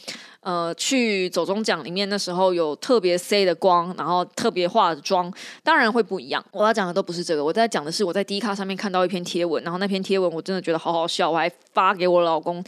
[0.42, 5.32] 呃，去走中奖里面那时候有特别 C 的光，然后特别化的妆，
[5.64, 6.44] 当然会不一样。
[6.52, 12.64] 我要讲的都不是这个，我在讲的是我在 D 卡上面看到一篇贴文，然后那篇贴文我真的觉得好好笑，我还发给我老公，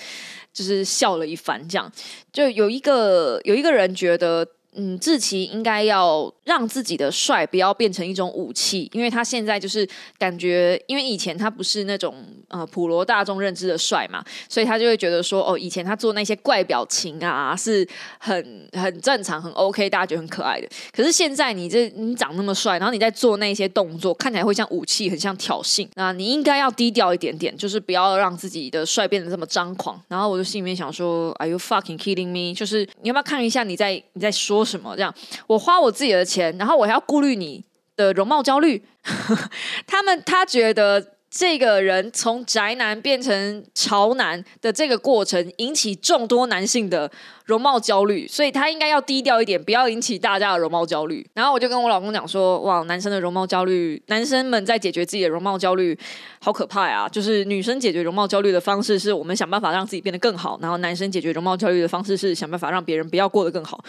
[0.51, 1.65] 就是笑了一番。
[1.69, 1.89] 这样
[2.33, 4.45] 就有一个有一个人觉得。
[4.73, 9.87] 嗯，志奇应该要让自己的帅不要变成一种武器，因为他现在就是
[10.17, 12.13] 感觉，因为以前他不是那种
[12.49, 17.87] 呃普罗大众认知的帅嘛，所以他就会觉得说，哦，以前他做那些怪表情啊是
[18.19, 20.67] 很很正常、很 OK，大家觉得很可爱的。
[20.91, 25.87] 可是现在你这你长那么帅，然后你在做那些动作，看起来会像武器，很像挑衅。
[25.95, 29.97] 那你应该要低调一点点，就是不要让自己的帅变得这么张狂。
[30.09, 32.53] 然后我就心里面想说，Are you fucking kidding me？
[32.53, 34.65] 就是你要不要看一下你在你在说？
[34.71, 35.13] 什么这样？
[35.47, 37.63] 我花我自己的钱，然后我还要顾虑你
[37.95, 38.81] 的容貌焦虑。
[39.85, 47.11] 他们他觉得这个人从宅男变成潮男的这个过程，引起众多男性的。
[47.45, 51.25] 容貌焦虑，所以他应该要低调一点，不要引起大家的容貌焦虑。
[51.33, 55.97] 然后我就跟我老公讲说：“哇，男生的容貌焦虑，男生们在解决自己的容貌焦虑，
[56.39, 57.07] 好可怕啊！
[57.09, 63.83] 就是女生解决容貌焦虑的方式是我们想办法让自己变得更好，然后男生解决容貌焦虑的方式是想办法让别人不要过得更好，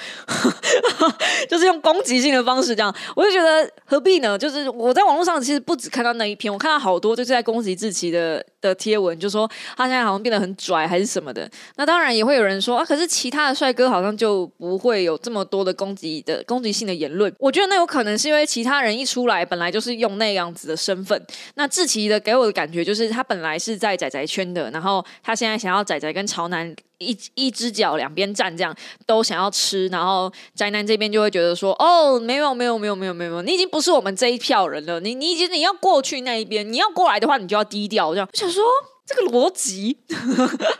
[1.49, 2.95] 就是用攻击性的方式这样。
[3.15, 4.39] 我就觉得何必呢？
[4.39, 11.51] 就是我在网络上其实不止看到那一篇，我看到好多就是在攻击志奇的的贴文，就说他现在好像变得很拽还是什么的。
[11.77, 13.53] 那当然也会有人说啊，可是其他的。
[13.63, 17.33] 帅哥好像就不会有这么多的攻击的攻击性的言论。
[17.39, 21.25] 我觉得那有可能是因为其他人一出来，本来就是用那样子的身份。
[21.55, 28.75] 那志奇的给我的感觉就是，他本来是在仔仔圈的，然后他现在想要仔仔跟潮男一一只脚两边站，这样
[29.07, 29.87] 都想要吃。
[29.89, 35.01] 然后宅男这边就会觉得说：“哦，没有没有没有没有没有，你已经不是我们这一票人了。
[35.01, 38.65] 你你已经你要过去那一边，你要过来的话，你就要低调。”这样我想说
[39.07, 39.99] 这个逻辑，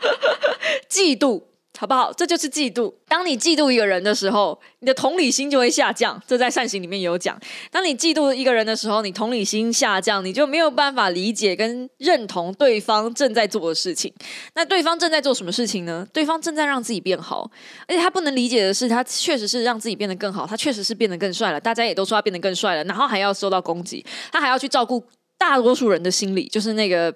[0.89, 1.52] 嫉妒。
[1.83, 2.13] 好不好？
[2.13, 2.93] 这就是嫉妒。
[3.09, 6.17] 当你嫉妒一个人的时候，你的同理心就会下降。
[6.25, 7.37] 这在善行里面有讲。
[7.69, 14.13] 当你嫉妒一个人的时候，你同理心下降，你就没有办法理解跟认同对方正在做的事情。
[14.55, 16.07] 那对方正在做什么事情呢？
[16.13, 17.51] 对方正在让自己变好，
[17.85, 21.59] 而且他不能理解的是，他确实是让自己变得更好，他确实是变得更帅了。
[21.59, 25.03] 大家也都说他变得更帅了，然后还要受到攻击，他还要去照顾
[25.37, 27.13] 大多数人的心理，就是那个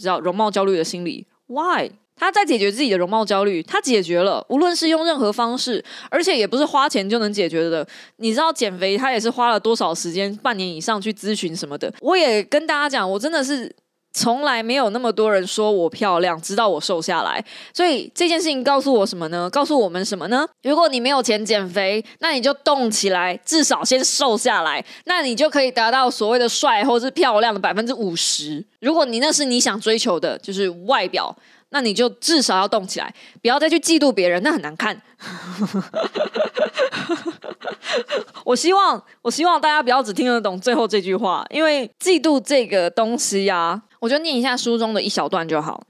[0.00, 1.26] 知道容貌焦虑的心理。
[1.48, 1.90] Why？
[2.16, 7.86] 他在解决自己的容貌焦虑，他解决了，无论是用任何方式，而且也不是花钱就能解决的。
[8.16, 11.92] 你知道减肥，他也是花了多少时间，半年以上去咨询什么的。
[12.00, 13.74] 我也跟大家讲，我真的是
[14.12, 17.44] 从来没有那么多人说我漂亮，直到我瘦下来。
[17.72, 19.50] 所以这件事情告诉我什么呢？
[19.50, 20.46] 告诉我们什么呢？
[20.62, 28.64] 如果你没有钱减肥，那你就动起来，至少先瘦下来，那你就可以达到所谓的帅或是漂亮的百分之五十。
[28.80, 31.36] 如果你那是你想追求的，就是外表。
[31.74, 34.96] 那你就至少要动起来，不要再去嫉妒别人，那很难看。
[38.44, 45.84] 我希望，我希望大家不要只听得懂最后这句话，因为嫉妒这个东西呀，我就念一下书中的一小段就好。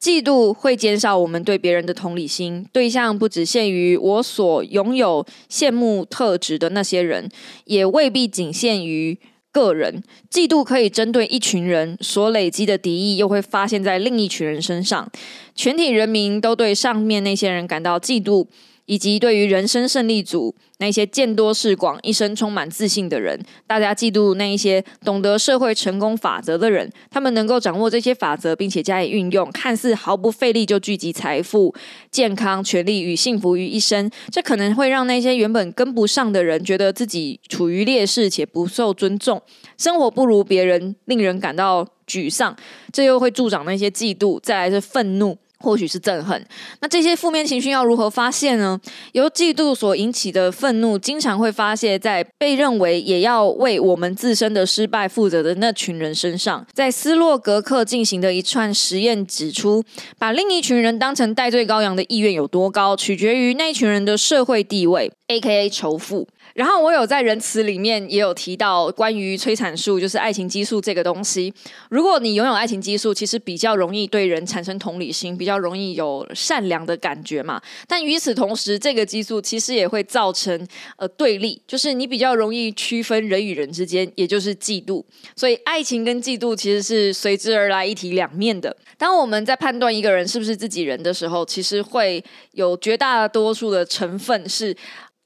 [0.00, 7.28] 嫉妒会减少我们对别人的同理心，对象不只限于我所拥有羡慕特质的那些人，
[7.66, 9.18] 也未必仅限于
[9.56, 10.02] 个人。
[10.30, 15.10] 嫉妒可以针对一群人所累积的敌意，又会发现在另一群人身上。
[15.54, 18.46] 全体人民都对上面那些人感到嫉妒。
[18.86, 31.74] 以及对于人生胜利组那些见多识广、一生充满自信的人，大家嫉妒那一些懂得社会成功法则的人，他们能够掌握这些法则，并且加以运用，看似毫不费力就聚集财富、
[32.10, 34.10] 健康、权利与幸福于一身。
[34.30, 39.42] 这可能会让那些原本跟不上的人觉得自己处于劣势且不受尊重，
[39.78, 42.54] 生活不如别人，令人感到沮丧。
[42.92, 45.36] 这又会助长那些嫉妒，再来是愤怒。
[45.58, 46.46] 或许是憎恨，
[46.80, 48.78] 那这些负面情绪要如何发泄呢？
[49.12, 56.66] 由嫉妒所引起的愤怒，经常会发泄在被认为也要为我们自身的失败负责的那群人身上。
[56.72, 59.82] 在斯洛格克进行的一串实验指出，
[60.18, 65.68] 把另一群人当成戴罪羔羊的意愿有多高，取决于那群人的社会地位 （A.K.A.
[65.68, 66.26] 仇富）。
[66.54, 71.52] 然后我有在仁慈里面也有提到关于催产素，就是爱情激素这个东西。
[71.90, 77.60] 如果你拥有爱情激素，其实比较容易对人产生同理心，比较容易有善良的感觉嘛。
[77.86, 80.66] 但与此同时，这个激素其实也会造成
[80.96, 85.04] 呃对立，就是你比较容易区分人与人之间，也就是嫉妒。
[85.34, 88.74] 所以爱情跟嫉妒其实是随之而来一体两面的。
[88.96, 94.74] 当我们在判断一个人是不是自己人的时候，其实会有绝大多数的成分是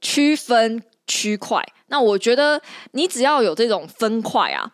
[0.00, 0.82] 区分。
[1.06, 4.70] 区块，那我觉得你只要有这种分块啊，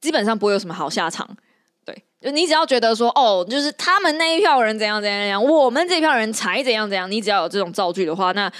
[0.00, 1.36] 基本上不会有什么好下场。
[1.84, 7.08] 对，就你只要觉得说，哦，就是他们那一票人怎样怎样怎样，我们这票人才怎样怎样。
[7.08, 8.52] 你只要有这种造句的话，那，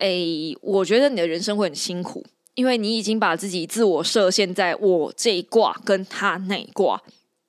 [0.00, 7.00] 诶，我觉得你的人生会很辛苦，因为你已经把自己自我设限在我这一卦跟他那一卦。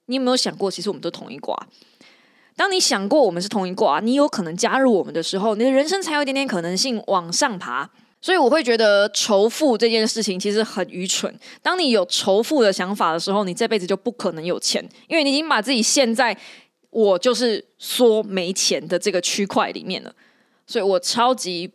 [0.06, 1.68] 你有没有想过，其实我们都同一卦？
[2.60, 7.90] 当你想过我们是同一卦，你有可能加入我们的时候，你的人生才有一点点可能性往上爬。
[8.20, 11.34] 所以我会觉得仇富这件事情其实很愚蠢。
[11.62, 16.36] 当你有仇富的想法的时候，你这辈子就不可能有钱，因为你已经把自己陷在
[16.90, 20.14] 我就是说没钱的这个区块里面了。
[20.68, 21.72] 所以我超级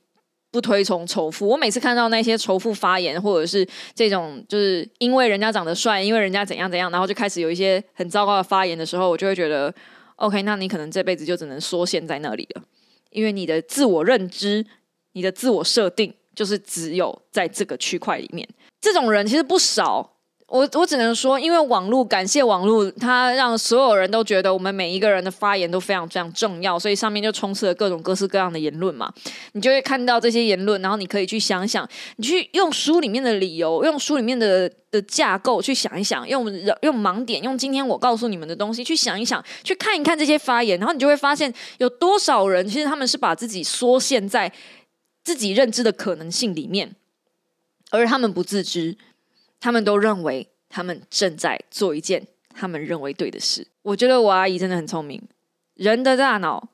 [0.50, 1.48] 不推崇仇富。
[1.48, 9.74] 我每次看到那些仇富发言，或者是这种就是因为人家长得帅，因为人家怎样怎样，然后就开始有一些很糟糕的发言的时候，我就会觉得
[10.16, 12.64] ，OK，那你可能这辈子就只能缩陷在那里了，
[13.10, 14.66] 因为你的自我认知、
[15.12, 16.14] 你的自我设定。
[16.34, 18.44] 就是只有在这个区块里面，
[18.80, 20.13] 这种人其实不少。
[20.46, 29.12] 我我只能说，因为网络，感谢网络，它让所有人都觉得我们每一个人的发言都非常非常重要，所以上面就充斥了各种各式各样的言论嘛。
[29.52, 36.44] 你就会看到这些言论，然后你可以去想想，你去用书里面的理由，用书里面的的架构去想一想，用
[36.82, 44.52] 用盲点，用今天我告诉你们的东西去想一想，去看一看这些发言，然后你就会发现有多少人其实他们是把自己缩限在。
[45.24, 46.94] 自己认知的可能性里面，
[47.88, 48.94] 而他们不自知，
[49.64, 53.66] 他们都认为他们正在做一件他们认为对的事。
[53.80, 55.18] 我觉得我阿姨真的很聪明。
[55.72, 56.68] 人的大脑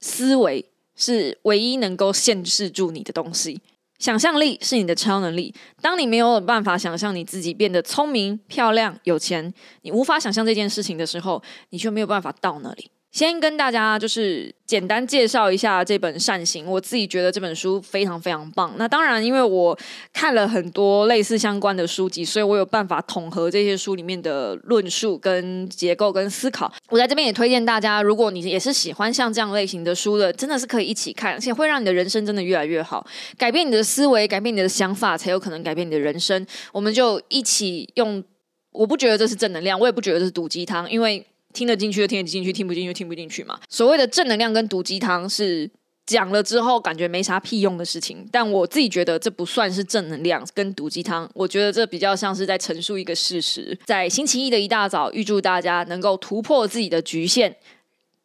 [0.00, 0.64] 思维
[0.96, 3.60] 是唯一能够限制住你的东西，
[3.98, 5.54] 想象力是你的超能力。
[5.82, 12.90] 当你没有办法想象你自己变得聪明、漂亮、有钱，你无法想象这件事情的时候，你就没有办法到那里。
[13.12, 18.72] 先跟大家就是简单介绍一下这本《善行》，我自己觉得这本书非常非常棒。
[18.78, 19.76] 那当然，因为我
[20.12, 26.72] 看了很多类似相关的书籍，所以我有办法统合这些书里面的论述、跟结构、跟思考。
[26.88, 33.04] 我在这边也推荐大家，如果你也是喜欢像这样类型的书的，真的是可以一起看，而且会让你的人生真的越来越好，
[33.36, 36.46] 改变你的思维，改变你的想法，才有可能改变你的人生。
[36.70, 38.22] 我们就一起用，
[38.70, 41.26] 我不觉得这是正能量，我也不觉得这是毒鸡汤，因为。
[41.52, 43.60] 听得进去就听得进去，听不进去就听不进去嘛。
[43.68, 45.70] 所谓的正能量跟毒鸡汤是
[46.06, 53.78] 讲了之后感觉没啥屁用的事情，但我自己觉得这不算是正能量跟毒鸡汤，我觉得这比较像是在陈述一个事实。
[53.84, 57.56] 在星期一的一大早，预祝大家能够突破自己的局限，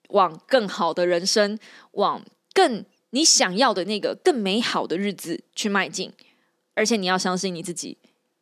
[0.09, 1.59] 往更好的人生，
[1.91, 2.23] 往
[2.53, 6.11] 更你想要的那个更美好的日子去迈进。
[6.73, 7.97] 而且你要相信你自己，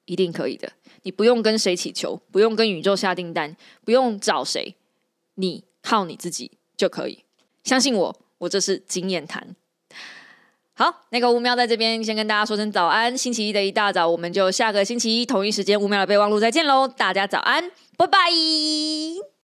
[0.05, 0.71] 一定可以的。
[1.03, 4.75] 你不用跟谁祈求，不用跟宇宙下订单，不用找谁，
[5.35, 7.23] 你靠你自己就可以。
[7.63, 9.55] 相信我，我这是经验谈。
[10.75, 13.15] 好，那个吴喵在这边先跟大家说声早安。
[13.15, 16.87] 星期一的一大早，我们就下个星期一同一时间吴喵的备忘录再见喽！
[16.87, 18.19] 大家早安，拜拜。